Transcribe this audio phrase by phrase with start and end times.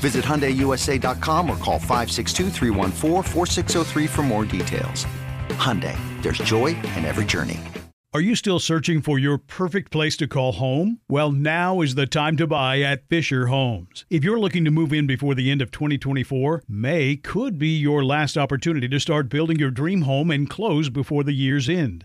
[0.00, 2.50] Visit HyundaiUSA.com or call 562
[4.08, 5.06] for more details.
[5.50, 7.60] Hyundai, there's joy in every journey.
[8.12, 10.98] Are you still searching for your perfect place to call home?
[11.08, 14.04] Well, now is the time to buy at Fisher Homes.
[14.10, 18.04] If you're looking to move in before the end of 2024, May could be your
[18.04, 22.04] last opportunity to start building your dream home and close before the year's end.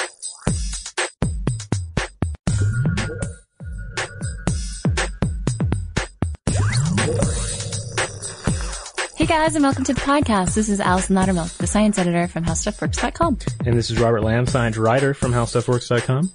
[9.31, 10.55] guys, and welcome to the podcast.
[10.55, 13.37] This is Allison Loudermilk, the science editor from HowStuffWorks.com.
[13.65, 16.29] And this is Robert Lamb, science writer from HowStuffWorks.com.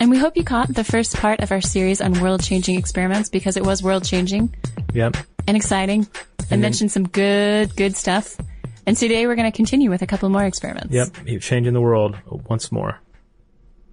[0.00, 3.58] And we hope you caught the first part of our series on world-changing experiments because
[3.58, 4.54] it was world-changing
[4.94, 5.18] Yep.
[5.46, 6.06] and exciting
[6.38, 8.38] and, then- mentioned some good, good stuff.
[8.86, 10.94] And today we're going to continue with a couple more experiments.
[10.94, 11.42] Yep.
[11.42, 12.16] Changing the world
[12.48, 12.98] once more.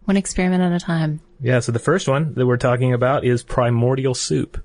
[0.05, 1.19] One experiment at a time.
[1.41, 4.63] Yeah, so the first one that we're talking about is primordial soup,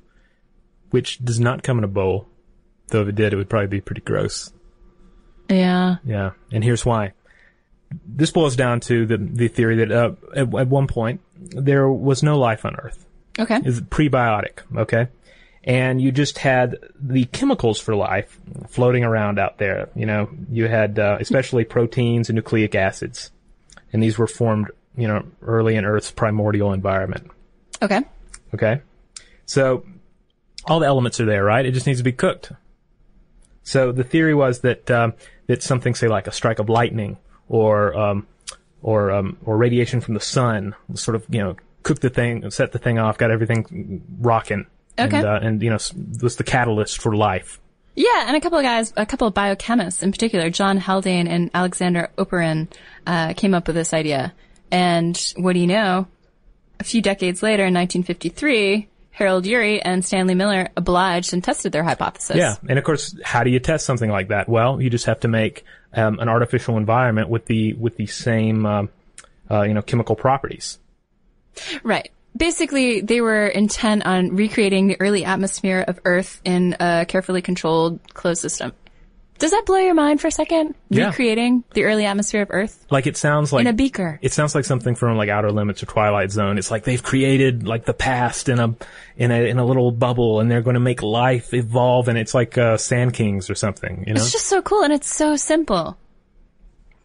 [0.90, 2.28] which does not come in a bowl.
[2.90, 4.52] Though if it did, it would probably be pretty gross.
[5.48, 5.96] Yeah.
[6.04, 7.12] Yeah, and here's why.
[8.06, 12.22] This boils down to the the theory that uh, at, at one point there was
[12.22, 13.04] no life on Earth.
[13.38, 13.56] Okay.
[13.56, 15.08] It was prebiotic, okay?
[15.64, 19.88] And you just had the chemicals for life floating around out there.
[19.94, 23.30] You know, you had uh, especially proteins and nucleic acids,
[23.92, 27.30] and these were formed, you know, early in Earth's primordial environment.
[27.82, 28.00] Okay.
[28.52, 28.80] Okay,
[29.46, 29.84] so
[30.64, 31.64] all the elements are there, right?
[31.64, 32.50] It just needs to be cooked.
[33.62, 35.14] So the theory was that um,
[35.46, 38.26] that something, say, like a strike of lightning or um,
[38.82, 42.72] or um, or radiation from the sun, sort of, you know, cooked the thing, set
[42.72, 44.66] the thing off, got everything rocking.
[44.98, 45.16] Okay.
[45.16, 45.78] And, uh, and you know,
[46.22, 47.60] was the catalyst for life.
[47.96, 51.50] Yeah, and a couple of guys, a couple of biochemists in particular, John Haldane and
[51.52, 52.68] Alexander Oparin,
[53.06, 54.32] uh, came up with this idea.
[54.70, 56.06] And what do you know?
[56.78, 58.88] A few decades later, in 1953,
[59.20, 62.36] Harold Urey and Stanley Miller obliged and tested their hypothesis.
[62.36, 64.48] Yeah, and of course, how do you test something like that?
[64.48, 68.64] Well, you just have to make um, an artificial environment with the with the same
[68.64, 68.88] um,
[69.50, 70.78] uh, you know chemical properties.
[71.82, 72.10] Right.
[72.34, 78.00] Basically, they were intent on recreating the early atmosphere of Earth in a carefully controlled
[78.14, 78.72] closed system.
[79.40, 80.74] Does that blow your mind for a second?
[80.90, 81.06] Yeah.
[81.06, 84.18] Recreating the early atmosphere of Earth Like it sounds like in a beaker.
[84.20, 86.58] It sounds like something from like Outer Limits or Twilight Zone.
[86.58, 88.76] It's like they've created like the past in a
[89.16, 92.34] in a in a little bubble, and they're going to make life evolve, and it's
[92.34, 94.04] like uh, Sand Kings or something.
[94.06, 94.20] You know?
[94.20, 95.96] It's just so cool and it's so simple.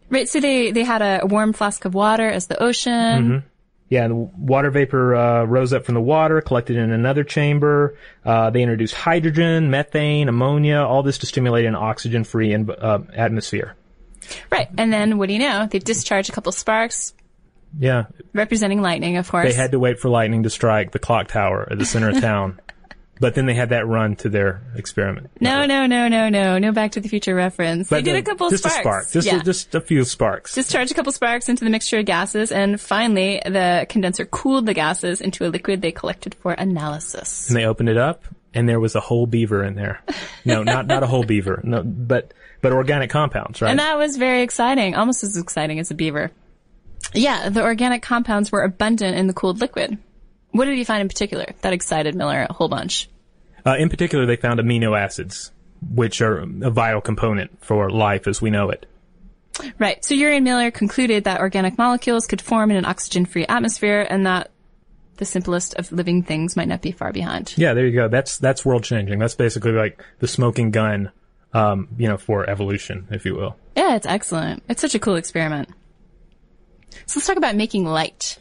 [0.09, 3.43] Right, so they, they had a, a warm flask of water as the ocean.
[3.87, 7.95] Yeah, the water vapor uh, rose up from the water, collected in another chamber.
[8.25, 13.75] Uh, they introduced hydrogen, methane, ammonia, all this to stimulate an oxygen-free uh, atmosphere.
[14.51, 15.67] Right, and then what do you know?
[15.69, 17.13] They discharge a couple sparks,
[17.77, 19.47] Yeah, representing lightning, of course.
[19.47, 22.19] they had to wait for lightning to strike the clock tower at the center of
[22.21, 22.59] town.
[23.19, 25.29] But then they had that run to their experiment.
[25.39, 27.89] no, no, no, no, no, no Back to the Future reference.
[27.89, 28.77] But they did a couple just sparks.
[28.77, 29.39] a spark, just yeah.
[29.39, 30.55] a, just a few sparks.
[30.55, 34.65] Just discharged a couple sparks into the mixture of gases, and finally, the condenser cooled
[34.65, 37.47] the gases into a liquid they collected for analysis.
[37.49, 38.23] and they opened it up,
[38.53, 40.01] and there was a whole beaver in there.
[40.43, 43.69] No, not not a whole beaver, no, but but organic compounds, right?
[43.69, 46.31] And that was very exciting, almost as exciting as a beaver.
[47.13, 49.97] Yeah, the organic compounds were abundant in the cooled liquid.
[50.55, 53.09] What did he find in particular that excited Miller a whole bunch?
[53.65, 55.51] Uh, in particular, they found amino acids,
[55.93, 58.85] which are a vital component for life as we know it.
[59.77, 60.03] Right.
[60.05, 64.25] So Urey and Miller concluded that organic molecules could form in an oxygen-free atmosphere, and
[64.25, 64.51] that
[65.17, 67.53] the simplest of living things might not be far behind.
[67.57, 68.07] Yeah, there you go.
[68.07, 69.19] That's that's world changing.
[69.19, 71.11] That's basically like the smoking gun,
[71.53, 73.57] um, you know, for evolution, if you will.
[73.75, 74.63] Yeah, it's excellent.
[74.69, 75.67] It's such a cool experiment.
[77.07, 78.37] So let's talk about making light.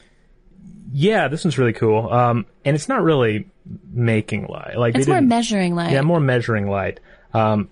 [0.96, 2.08] Yeah, this one's really cool.
[2.08, 3.48] Um, and it's not really
[3.92, 4.78] making light.
[4.78, 5.90] Like It's more measuring light.
[5.90, 7.00] Yeah, more measuring light.
[7.32, 7.68] Um,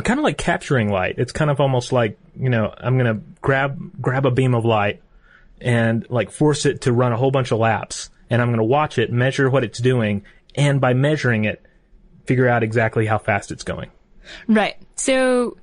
[0.00, 1.16] kind of like capturing light.
[1.18, 5.02] It's kind of almost like you know, I'm gonna grab grab a beam of light
[5.60, 8.96] and like force it to run a whole bunch of laps, and I'm gonna watch
[8.96, 10.22] it, measure what it's doing,
[10.54, 11.66] and by measuring it,
[12.26, 13.90] figure out exactly how fast it's going.
[14.46, 14.76] Right.
[14.94, 15.56] So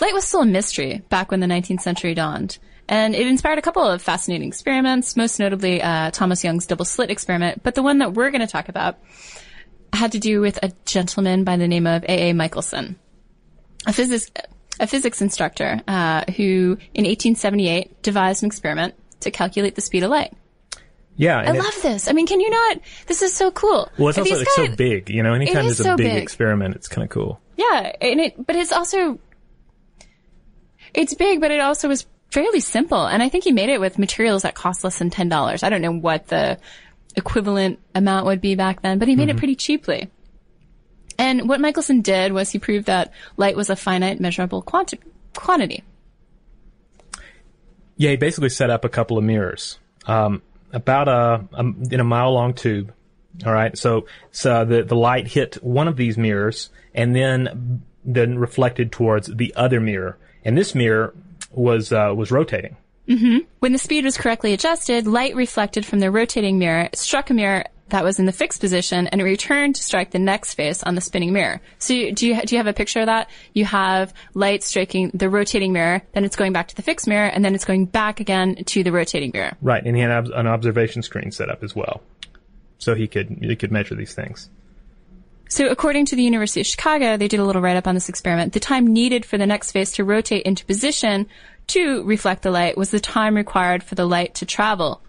[0.00, 2.58] light was still a mystery back when the 19th century dawned.
[2.88, 7.10] And it inspired a couple of fascinating experiments, most notably uh, Thomas Young's double slit
[7.10, 7.62] experiment.
[7.62, 8.98] But the one that we're going to talk about
[9.92, 12.30] had to do with a gentleman by the name of A.
[12.30, 12.34] A.
[12.34, 12.96] Michelson,
[13.86, 14.30] a physics,
[14.78, 20.10] a physics instructor uh, who, in 1878, devised an experiment to calculate the speed of
[20.10, 20.34] light.
[21.16, 22.08] Yeah, I it- love this.
[22.08, 22.80] I mean, can you not?
[23.06, 23.88] This is so cool.
[23.98, 25.08] well, it's also so big.
[25.10, 26.22] You know, anytime there's a so big, big.
[26.22, 27.40] experiment, it's kind of cool.
[27.56, 29.20] Yeah, and it, but it's also,
[30.92, 32.04] it's big, but it also was
[32.34, 33.06] fairly simple.
[33.06, 35.62] And I think he made it with materials that cost less than ten dollars.
[35.62, 36.58] I don't know what the
[37.14, 40.10] equivalent amount would be back then, but he made it pretty cheaply.
[41.16, 44.98] And what Michelson did was he proved that light was a finite measurable quanti-
[45.36, 45.84] quantity.
[47.96, 50.42] Yeah, he basically set up a couple of mirrors, um,
[50.72, 51.60] about a, a
[51.92, 52.92] in a mile long tube.
[53.46, 58.38] All right, so so the the light hit one of these mirrors and then then
[58.40, 61.14] reflected towards the other mirror, and this mirror
[61.54, 62.76] was uh, was rotating.
[63.58, 67.64] When the speed was correctly adjusted, light reflected from the rotating mirror struck a mirror
[67.90, 70.94] that was in the fixed position and it returned to strike the next face on
[70.94, 71.60] the spinning mirror.
[71.78, 73.28] So you, do you do you have a picture of that?
[73.52, 77.26] You have light striking the rotating mirror, then it's going back to the fixed mirror,
[77.26, 79.52] and then it's going back again to the rotating mirror.
[79.60, 82.02] Right, and he had an observation screen set up as well,
[82.78, 84.48] so he could he could measure these things.
[85.54, 88.54] So according to the University of Chicago, they did a little write-up on this experiment.
[88.54, 91.28] The time needed for the next face to rotate into position
[91.68, 95.00] to reflect the light was the time required for the light to travel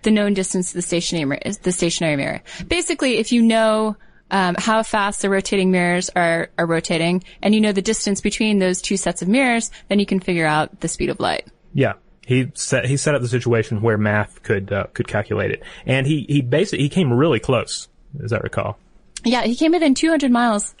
[0.00, 1.42] the known distance to the stationary mirror.
[1.62, 2.42] The stationary mirror.
[2.68, 3.96] Basically, if you know
[4.30, 8.60] um, how fast the rotating mirrors are are rotating, and you know the distance between
[8.60, 11.46] those two sets of mirrors, then you can figure out the speed of light.
[11.74, 11.96] Yeah,
[12.26, 16.06] he set he set up the situation where math could uh, could calculate it, and
[16.06, 17.88] he he basically he came really close,
[18.24, 18.78] as I recall.
[19.24, 20.74] Yeah, he came within 200 miles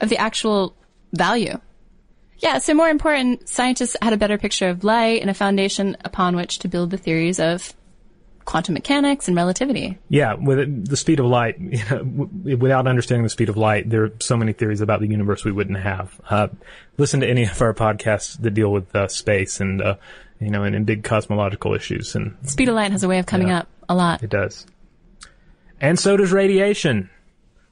[0.00, 0.74] of the actual
[1.12, 1.58] value.
[2.38, 6.36] Yeah, so more important, scientists had a better picture of light and a foundation upon
[6.36, 7.74] which to build the theories of
[8.46, 9.98] quantum mechanics and relativity.
[10.08, 13.90] Yeah, with the speed of light, you know, w- without understanding the speed of light,
[13.90, 16.18] there are so many theories about the universe we wouldn't have.
[16.30, 16.48] Uh,
[16.96, 19.96] listen to any of our podcasts that deal with uh, space and, uh,
[20.40, 23.26] you know, and, and big cosmological issues, and Speed of light has a way of
[23.26, 23.58] coming Yeah.
[23.60, 24.22] up a lot.
[24.22, 24.66] it does.
[25.80, 27.10] And so does radiation,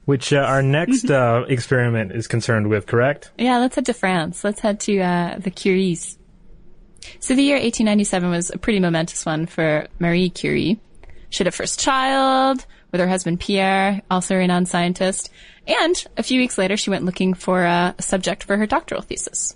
[0.09, 3.29] which uh, our next uh, experiment is concerned with, correct?
[3.37, 4.43] Yeah, let's head to France.
[4.43, 6.17] Let's head to uh, the Curies.
[7.19, 10.79] So the year 1897 was a pretty momentous one for Marie Curie.
[11.29, 15.29] She had a first child with her husband Pierre, also a renowned scientist.
[15.67, 19.55] And a few weeks later, she went looking for a subject for her doctoral thesis.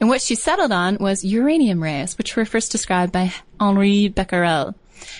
[0.00, 4.74] And what she settled on was uranium rays, which were first described by Henri Becquerel.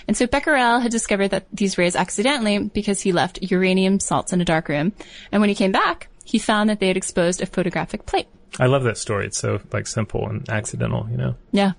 [0.08, 4.40] And so Becquerel had discovered that these rays accidentally because he left uranium salts in
[4.40, 4.92] a dark room.
[5.30, 8.28] And when he came back, he found that they had exposed a photographic plate.
[8.60, 9.26] I love that story.
[9.26, 11.34] It's so like simple and accidental, you know.
[11.52, 11.72] Yeah.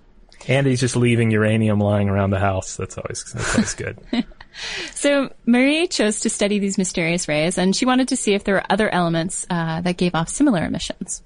[0.48, 2.76] And he's just leaving uranium lying around the house.
[2.76, 3.98] That's always that's always good.
[4.94, 8.54] So Marie chose to study these mysterious rays, and she wanted to see if there
[8.54, 11.24] were other elements uh, that gave off similar emissions.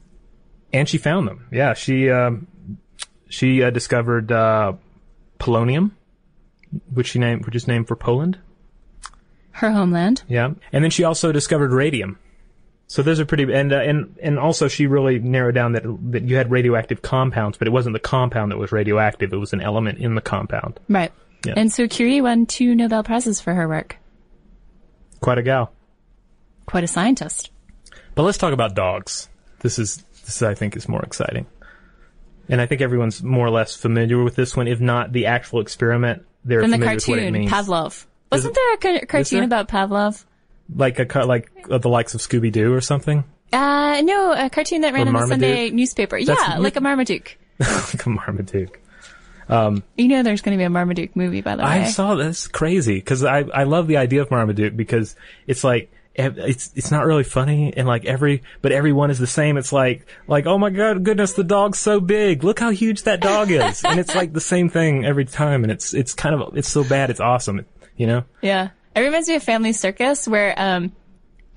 [0.71, 1.45] and she found them.
[1.51, 2.47] Yeah, she um,
[3.27, 4.73] she uh, discovered uh,
[5.39, 5.91] polonium,
[6.93, 8.37] which she named, which is named for Poland.
[9.51, 10.23] Her homeland.
[10.27, 12.19] Yeah, and then she also discovered radium.
[12.87, 16.23] So those are pretty, and uh, and and also she really narrowed down that that
[16.23, 19.61] you had radioactive compounds, but it wasn't the compound that was radioactive; it was an
[19.61, 20.79] element in the compound.
[20.87, 21.11] Right.
[21.45, 21.53] Yeah.
[21.57, 23.97] And so Curie won two Nobel Prizes for her work.
[25.19, 25.71] Quite a gal.
[26.65, 27.51] Quite a scientist.
[28.15, 29.29] But let's talk about dogs.
[29.59, 31.45] This is this I think is more exciting,
[32.47, 35.59] and I think everyone's more or less familiar with this one, if not the actual
[35.59, 36.25] experiment.
[36.47, 37.49] They're From the familiar with what it cartoon.
[37.49, 38.05] Pavlov.
[38.31, 39.43] Wasn't there a ca- cartoon there?
[39.45, 40.25] about Pavlov?
[40.75, 43.23] like a like uh, the likes of Scooby Doo or something,
[43.53, 46.19] Uh, no, a cartoon that ran in the Sunday newspaper.
[46.19, 47.37] That's- yeah, like a Marmaduke.
[47.59, 48.79] like a Marmaduke.
[49.49, 51.69] Um, You know there's going to be a Marmaduke movie, by the way.
[51.69, 55.15] I saw this crazy because I I love the idea of Marmaduke because
[55.47, 59.27] it's like it's it's not really funny and like every but every one is the
[59.27, 59.57] same.
[59.57, 63.21] It's like like oh my god goodness the dog's so big look how huge that
[63.21, 66.57] dog is and it's like the same thing every time and it's it's kind of
[66.57, 68.69] it's so bad it's awesome you know Yeah.
[68.95, 70.91] It reminds me of Family Circus, where, um,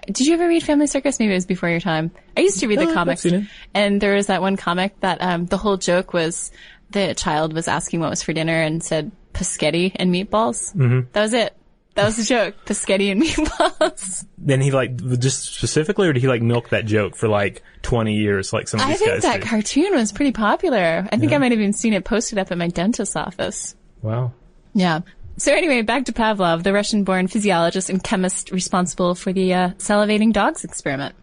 [0.07, 1.19] did you ever read Family Circus?
[1.19, 2.11] Maybe it was before your time.
[2.37, 3.27] I used to read Oh, the I've comics.
[3.73, 6.51] And there was that one comic that, um, the whole joke was
[6.91, 10.75] the child was asking what was for dinner and said paschetti and meatballs.
[10.75, 11.09] Mm-hmm.
[11.13, 11.57] That was it.
[12.01, 12.55] That was a joke.
[12.65, 14.25] Paschetti and meatballs.
[14.39, 18.15] then he like just specifically or did he like milk that joke for like 20
[18.15, 19.47] years like some of I these think guys that do?
[19.47, 21.07] cartoon was pretty popular.
[21.13, 23.75] I think I might have even seen it posted up at my dentist's office.
[24.03, 24.33] wow
[24.73, 25.01] Yeah.
[25.37, 30.33] So anyway, back to Pavlov, the Russian-born physiologist and chemist responsible for the uh, salivating
[30.33, 31.15] dogs experiment.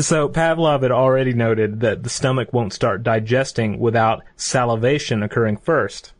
[0.00, 6.13] So Pavlov had already noted that the stomach won't start digesting without salivation occurring first.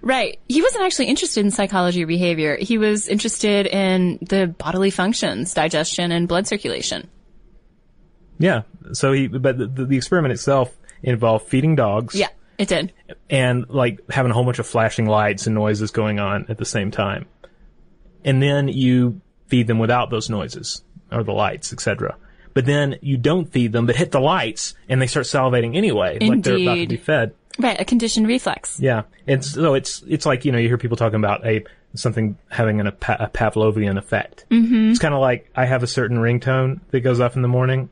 [0.00, 0.38] Right.
[0.48, 2.56] He wasn't actually interested in psychology or behavior.
[2.56, 7.08] He was interested in the bodily functions, digestion and blood circulation.
[8.38, 8.62] Yeah.
[8.92, 12.14] So he, but the, the experiment itself involved feeding dogs.
[12.14, 12.92] Yeah, it did.
[13.28, 16.64] And like having a whole bunch of flashing lights and noises going on at the
[16.64, 17.26] same time.
[18.24, 20.82] And then you feed them without those noises
[21.12, 22.16] or the lights, etc.
[22.54, 26.18] But then you don't feed them, but hit the lights and they start salivating anyway,
[26.20, 27.34] like they're about to be fed.
[27.58, 28.78] Right, a conditioned reflex.
[28.80, 32.36] Yeah, and so it's it's like you know you hear people talking about a something
[32.50, 34.44] having an, a, pa- a Pavlovian effect.
[34.50, 34.90] Mm-hmm.
[34.90, 37.90] It's kind of like I have a certain ringtone that goes off in the morning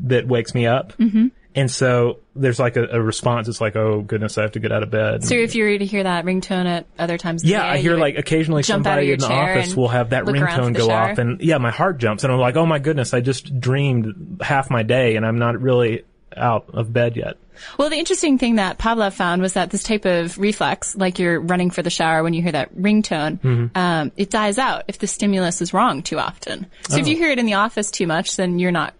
[0.00, 1.28] that wakes me up, mm-hmm.
[1.54, 3.48] and so there's like a, a response.
[3.48, 5.24] It's like, oh goodness, I have to get out of bed.
[5.24, 7.68] So if you were to hear that ringtone at other times, of the yeah, day,
[7.68, 11.10] I hear like occasionally somebody in the office will have that ringtone go shower.
[11.10, 14.40] off, and yeah, my heart jumps, and I'm like, oh my goodness, I just dreamed
[14.40, 16.04] half my day, and I'm not really
[16.38, 17.36] out of bed yet.
[17.76, 21.40] Well, the interesting thing that Pavlov found was that this type of reflex, like you're
[21.40, 23.76] running for the shower when you hear that ringtone, Mm-hmm.
[23.76, 26.66] um, it dies out if the stimulus is wrong too often.
[26.88, 28.94] So if you hear it in the office too much, then you're not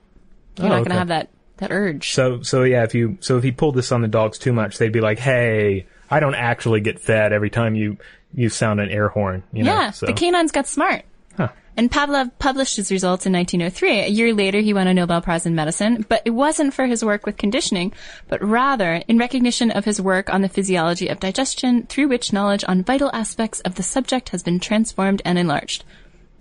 [0.56, 0.98] you're Oh, not going to okay.
[0.98, 1.28] have that
[1.58, 2.10] that urge.
[2.12, 4.78] So so yeah, if you so if he pulled this on the dogs too much,
[4.78, 7.96] they'd be like, "Hey, I don't actually get fed every time you
[8.34, 9.72] you sound an air horn." You know?
[9.72, 10.06] yeah, so.
[10.06, 11.04] the canines got smart.
[11.38, 11.48] Huh.
[11.76, 14.00] And Pavlov published his results in 1903.
[14.00, 17.04] A year later, he won a Nobel Prize in medicine, but it wasn't for his
[17.04, 17.92] work with conditioning,
[18.26, 22.64] but rather in recognition of his work on the physiology of digestion, through which knowledge
[22.66, 25.84] on vital aspects of the subject has been transformed and enlarged.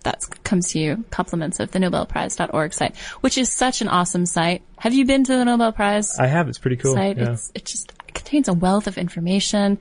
[0.01, 4.63] That comes to you, compliments of the NobelPrize.org site, which is such an awesome site.
[4.79, 6.49] Have you been to the Nobel Prize I have.
[6.49, 6.95] It's pretty cool.
[6.95, 7.17] site?
[7.17, 7.33] yeah.
[7.33, 9.77] It's, it just it contains a wealth of information.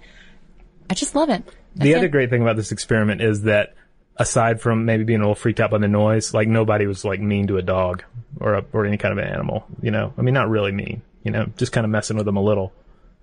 [0.91, 1.45] I just love it.
[1.77, 3.75] The other great thing about this experiment is that
[4.19, 7.21] aside from maybe being a little freaked out by the noise, like nobody was like
[7.21, 8.03] mean to a dog
[8.41, 9.67] or a, or any kind of an animal.
[9.83, 11.03] You know, I mean, not really mean.
[11.23, 12.73] You know, just kind of messing with them a little,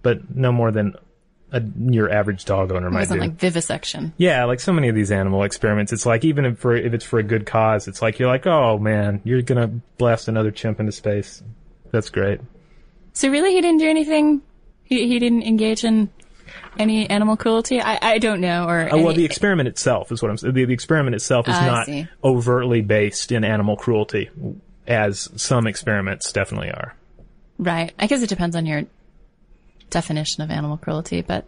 [0.01, 0.95] but no more than
[1.53, 3.27] a, your average dog owner might wasn't do.
[3.27, 4.13] like vivisection.
[4.17, 7.05] Yeah, like so many of these animal experiments, it's like even if for if it's
[7.05, 10.79] for a good cause, it's like you're like, oh man, you're gonna blast another chimp
[10.79, 11.41] into space.
[11.91, 12.41] That's great.
[13.13, 14.41] So really, he didn't do anything.
[14.83, 16.09] He he didn't engage in
[16.77, 17.81] any animal cruelty.
[17.81, 18.65] I I don't know.
[18.67, 20.53] Or Oh, well, any- the experiment itself is what I'm saying.
[20.53, 24.29] The, the experiment itself is ah, I not overtly based in animal cruelty,
[24.87, 26.95] as some experiments definitely are.
[27.59, 27.93] right.
[27.99, 28.83] I guess it depends on your
[29.89, 31.45] definition of animal cruelty, but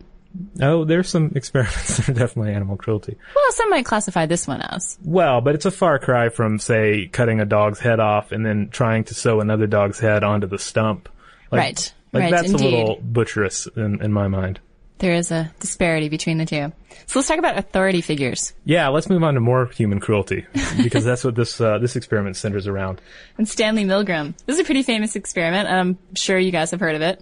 [0.61, 3.15] Oh, there's some experiments that are definitely animal cruelty.
[3.35, 4.97] well, some might classify this one as.
[5.03, 8.67] Well, but it's a far cry from, say, cutting a dog's head off and then
[8.69, 11.07] trying to sew another dog's head onto the stump.
[11.51, 11.93] Like, Right.
[12.11, 12.73] Like Right, that's indeed.
[12.73, 14.59] a little butcherous in, in my mind.
[14.99, 16.71] There is a disparity between the two.
[17.07, 18.53] So let's talk about authority figures.
[18.63, 20.45] Yeah, let's move on to more human cruelty
[20.81, 23.01] because that's what this uh, this experiment centers around.
[23.37, 24.35] And Stanley Milgram.
[24.45, 25.67] This is a pretty famous experiment.
[25.67, 27.21] I'm sure you guys have heard of it.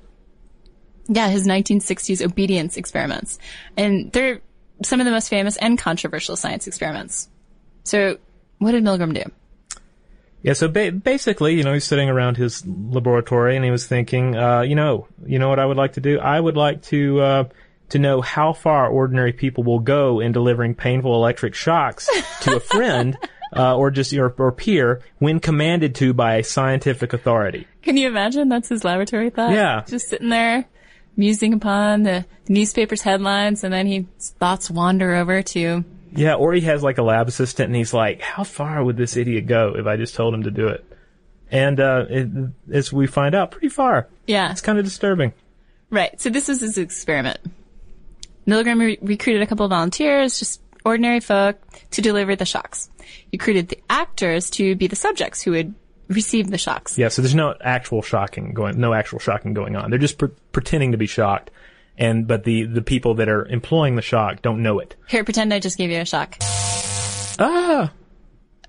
[1.08, 3.40] Yeah, his 1960s obedience experiments.
[3.76, 4.42] And they're
[4.84, 7.30] some of the most famous and controversial science experiments.
[7.84, 8.18] So,
[8.60, 9.30] what did Milgram do?
[10.44, 14.36] Yeah, so ba- basically, you know, he's sitting around his laboratory and he was thinking,
[14.36, 16.20] uh, you know, you know what I would like to do?
[16.20, 17.44] I would like to uh,
[17.90, 22.10] to know how far ordinary people will go in delivering painful electric shocks
[22.42, 23.18] to a friend
[23.56, 27.66] uh, or just your or peer when commanded to by a scientific authority.
[27.82, 28.50] Can you imagine?
[28.50, 29.52] That's his laboratory thought.
[29.52, 29.84] Yeah.
[29.88, 30.66] Just sitting there,
[31.16, 36.62] musing upon the newspaper's headlines, and then his thoughts wander over to, Yeah, or he
[36.62, 39.86] has like a lab assistant and he's like, how far would this idiot go if
[39.88, 40.86] I just told him to do it?
[41.52, 42.28] And uh, it,
[42.72, 44.08] as we find out, pretty far.
[44.28, 44.52] yeah.
[44.52, 45.34] It's kind of disturbing.
[45.90, 46.20] Right.
[46.20, 47.40] So this was his experiment.
[48.48, 51.58] Milgram re- recruited a couple of volunteers, just ordinary folk,
[51.92, 52.90] to deliver the shocks.
[53.00, 55.74] He recruited the actors to be the subjects who would
[56.10, 56.98] receive the shocks.
[56.98, 59.90] Yeah, so there's no actual shocking going, no actual shocking going on.
[59.90, 61.52] They're just pre- pretending to be shocked,
[61.98, 64.96] and but the the people that are employing the shock don't know it.
[65.08, 66.38] Here, pretend I just gave you a shock.
[67.40, 67.92] Ah,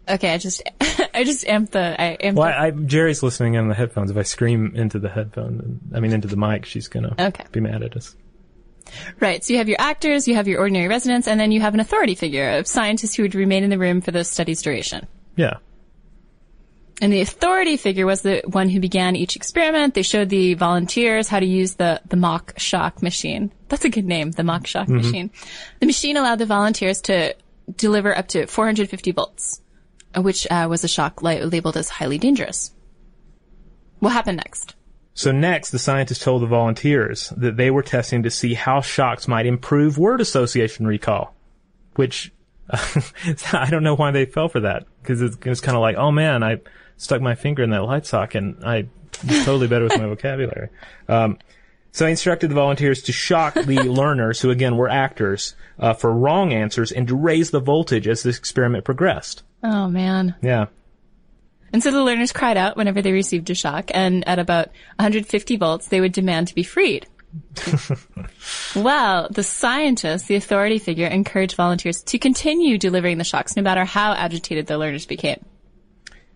[0.06, 0.62] Okay, I just,
[1.14, 4.10] I just amped the, I amped well, the, I, I, Jerry's listening in the headphones.
[4.10, 7.44] If I scream into the headphone, I mean into the mic, she's gonna Okay.
[7.52, 8.14] be mad at us.
[9.20, 9.42] right.
[9.42, 11.80] So you have your actors, you have your ordinary residents, and then you have an
[11.80, 15.06] authority figure of scientists who would remain in the room for the study's duration.
[15.36, 15.54] Yeah,
[17.04, 19.92] And the authority figure was the one who began each experiment.
[19.92, 23.52] They showed the volunteers how to use the, the mock shock machine.
[23.68, 25.30] That's a good name, the mock shock machine.
[25.80, 27.36] The machine allowed the volunteers to
[27.76, 29.60] deliver up to 450 volts,
[30.16, 32.72] uh, which uh, was a shock li- labeled as highly dangerous.
[33.98, 34.74] What happened next?
[35.12, 39.28] So next, the scientists told the volunteers that they were testing to see how shocks
[39.28, 41.36] might improve word association recall,
[41.96, 42.32] which
[43.52, 46.10] I don't know why they fell for that because it's, it's kind of like, oh
[46.10, 46.60] man, I
[46.96, 50.68] stuck my finger in that light socket and I am totally better with my vocabulary.
[51.08, 51.38] Um,
[51.92, 56.12] so I instructed the volunteers to shock the learners, who again were actors, uh, for
[56.12, 59.44] wrong answers and to raise the voltage as this experiment progressed.
[59.62, 60.34] Oh man.
[60.42, 60.66] Yeah.
[61.72, 65.56] And so the learners cried out whenever they received a shock, and at about 150
[65.56, 67.08] volts, they would demand to be freed.
[68.76, 73.84] well, the scientists, the authority figure, encouraged volunteers to continue delivering the shocks no matter
[73.84, 75.44] how agitated the learners became.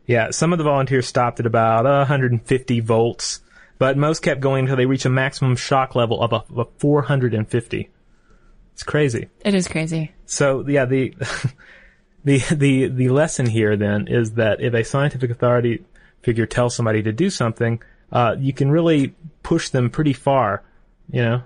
[0.08, 3.42] Yeah, some of the volunteers stopped at about uh, 150 volts,
[3.78, 6.64] but most kept going until they reached a maximum shock level of, a, of a
[6.78, 7.90] 450.
[8.72, 9.28] It's crazy.
[9.44, 10.12] It is crazy.
[10.24, 11.14] So yeah, the
[12.24, 15.84] the the the lesson here then is that if a scientific authority
[16.22, 20.62] figure tells somebody to do something, uh, you can really push them pretty far.
[21.10, 21.42] You know,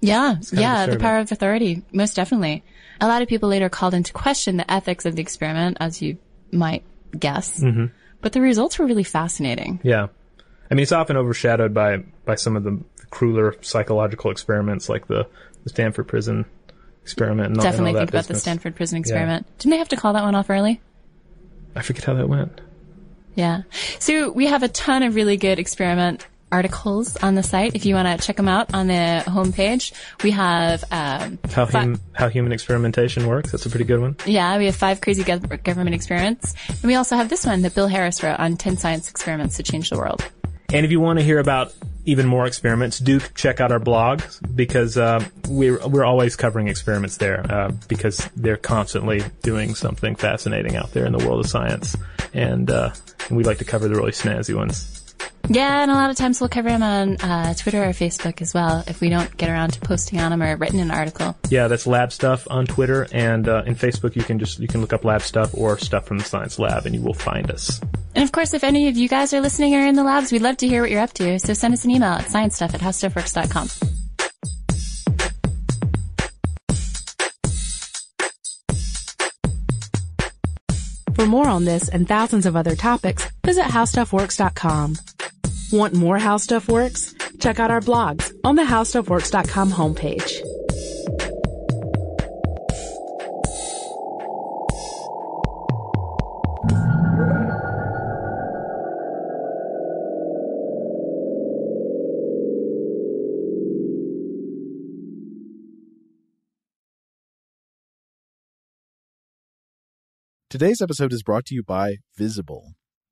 [0.00, 2.62] Yeah, yeah, the power of authority, most definitely.
[3.00, 6.18] A lot of people later called into question the ethics of the experiment, as you
[6.52, 6.84] might
[7.18, 7.60] guess.
[7.60, 7.86] Mm-hmm.
[8.20, 9.80] But the results were really fascinating.
[9.82, 10.08] yeah.
[10.70, 15.28] I mean, it's often overshadowed by by some of the crueler psychological experiments like the,
[15.62, 16.46] the Stanford prison
[17.02, 17.48] experiment.
[17.48, 18.34] And all- and Definitely all think about the.
[18.34, 19.46] Stanford prison experiment.
[19.58, 20.80] Didn't they have to call that one off early?
[21.76, 22.60] I forget how that went.
[23.34, 23.62] Yeah.
[23.98, 27.74] So we have a ton of really good experiment articles on the site.
[27.74, 31.80] If you want to check them out on the homepage, we have, um, How fi-
[31.80, 33.50] hum, how human experimentation works.
[33.52, 34.16] That's a pretty good one.
[34.24, 36.54] yeah, we have five crazy gov- government experiments.
[36.68, 39.62] And we also have this one that Bill Harris wrote on 10 science experiments to
[39.62, 40.24] change the world.
[40.72, 41.72] And if you want to hear about
[42.06, 44.22] even more experiments, do check out our blog
[44.54, 50.76] because uh, we're we're always covering experiments there uh, because they're constantly doing something fascinating
[50.76, 51.96] out there in the world of science,
[52.34, 52.90] and uh,
[53.30, 55.03] we like to cover the really snazzy ones.
[55.48, 58.54] Yeah, and a lot of times we'll cover them on uh, Twitter or Facebook as
[58.54, 61.36] well if we don't get around to posting on them or writing an article.
[61.50, 64.16] Yeah, that's Lab Stuff on Twitter and uh, in Facebook.
[64.16, 66.86] You can just you can look up Lab Stuff or Stuff from the Science Lab,
[66.86, 67.80] and you will find us.
[68.14, 70.42] And of course, if any of you guys are listening or in the labs, we'd
[70.42, 71.38] love to hear what you're up to.
[71.38, 73.68] So send us an email at sciencestuff at howstuffworks.com.
[81.14, 84.96] For more on this and thousands of other topics, visit howstuffworks.com.
[85.72, 87.14] Want more How Stuff Works?
[87.38, 90.40] Check out our blogs on the howstuffworks.com homepage.
[110.54, 112.74] Today's episode is brought to you by Visible.